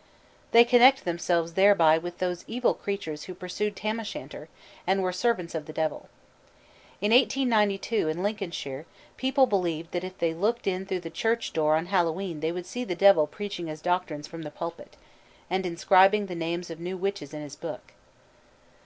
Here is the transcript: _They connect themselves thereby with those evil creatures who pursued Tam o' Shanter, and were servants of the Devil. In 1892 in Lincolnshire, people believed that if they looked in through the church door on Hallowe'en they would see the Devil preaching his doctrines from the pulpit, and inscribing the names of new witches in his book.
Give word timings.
_They 0.52 0.64
connect 0.64 1.04
themselves 1.04 1.52
thereby 1.52 1.98
with 1.98 2.20
those 2.20 2.46
evil 2.48 2.72
creatures 2.72 3.24
who 3.24 3.34
pursued 3.34 3.76
Tam 3.76 4.00
o' 4.00 4.02
Shanter, 4.02 4.48
and 4.86 5.02
were 5.02 5.12
servants 5.12 5.54
of 5.54 5.66
the 5.66 5.74
Devil. 5.74 6.08
In 7.02 7.12
1892 7.12 8.08
in 8.08 8.22
Lincolnshire, 8.22 8.86
people 9.18 9.44
believed 9.46 9.92
that 9.92 10.02
if 10.02 10.16
they 10.16 10.32
looked 10.32 10.66
in 10.66 10.86
through 10.86 11.00
the 11.00 11.10
church 11.10 11.52
door 11.52 11.76
on 11.76 11.84
Hallowe'en 11.84 12.40
they 12.40 12.50
would 12.50 12.64
see 12.64 12.82
the 12.84 12.94
Devil 12.96 13.26
preaching 13.26 13.66
his 13.66 13.82
doctrines 13.82 14.26
from 14.26 14.40
the 14.40 14.50
pulpit, 14.50 14.96
and 15.50 15.66
inscribing 15.66 16.28
the 16.28 16.34
names 16.34 16.70
of 16.70 16.80
new 16.80 16.96
witches 16.96 17.34
in 17.34 17.42
his 17.42 17.54
book. 17.54 17.92